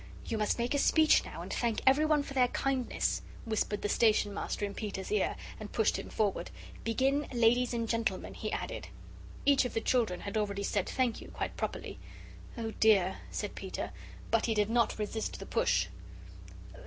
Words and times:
"You 0.25 0.39
must 0.39 0.57
make 0.57 0.73
a 0.73 0.79
speech 0.79 1.23
now 1.25 1.43
and 1.43 1.53
thank 1.53 1.79
everyone 1.85 2.23
for 2.23 2.33
their 2.33 2.47
kindness," 2.47 3.21
whispered 3.45 3.83
the 3.83 3.87
Station 3.87 4.33
Master 4.33 4.65
in 4.65 4.73
Peter's 4.73 5.11
ear 5.11 5.35
and 5.59 5.71
pushed 5.71 5.99
him 5.99 6.09
forward. 6.09 6.49
"Begin 6.83 7.27
'Ladies 7.31 7.71
and 7.71 7.87
Gentlemen,'" 7.87 8.33
he 8.33 8.51
added. 8.51 8.87
Each 9.45 9.63
of 9.63 9.75
the 9.75 9.79
children 9.81 10.21
had 10.21 10.37
already 10.37 10.63
said 10.63 10.89
"Thank 10.89 11.21
you," 11.21 11.27
quite 11.27 11.55
properly. 11.55 11.99
"Oh, 12.57 12.71
dear," 12.79 13.19
said 13.29 13.53
Peter, 13.53 13.91
but 14.31 14.47
he 14.47 14.55
did 14.55 14.71
not 14.71 14.97
resist 14.97 15.37
the 15.37 15.45
push. 15.45 15.85